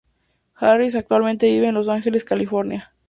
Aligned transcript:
Harris 0.55 0.95
actualmente 0.95 1.45
vive 1.45 1.67
en 1.67 1.75
Los 1.75 1.87
Ángeles, 1.87 2.25
California. 2.25 2.91